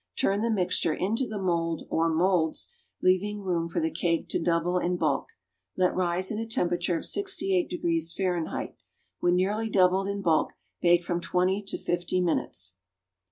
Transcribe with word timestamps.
Turn 0.17 0.41
the 0.41 0.49
mixture 0.49 0.95
into 0.95 1.27
the 1.27 1.37
mould 1.37 1.83
or 1.91 2.09
moulds, 2.09 2.73
leaving 3.03 3.43
room 3.43 3.67
for 3.69 3.79
the 3.79 3.91
cake 3.91 4.27
to 4.29 4.41
double 4.41 4.79
in 4.79 4.97
bulk. 4.97 5.29
Let 5.77 5.93
rise 5.93 6.31
in 6.31 6.39
a 6.39 6.47
temperature 6.47 6.97
of 6.97 7.03
68° 7.03 8.19
F. 8.63 8.69
When 9.19 9.35
nearly 9.35 9.69
doubled 9.69 10.07
in 10.07 10.23
bulk, 10.23 10.53
bake 10.81 11.03
from 11.03 11.21
twenty 11.21 11.61
to 11.67 11.77
fifty 11.77 12.19
minutes. 12.19 12.77